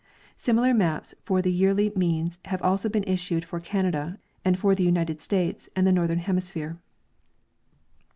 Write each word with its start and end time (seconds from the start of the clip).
Similar 0.35 0.73
maps 0.73 1.13
for 1.21 1.43
the 1.43 1.51
yearly 1.51 1.91
means 1.95 2.39
have 2.45 2.63
also 2.63 2.89
been 2.89 3.03
issued 3.03 3.45
for 3.45 3.59
Canada 3.59 4.17
and 4.43 4.57
for 4.57 4.73
the 4.73 4.83
United 4.83 5.21
States 5.21 5.69
and 5.75 5.85
the 5.85 5.91
northern 5.91 6.17
hemisphere. 6.17 6.79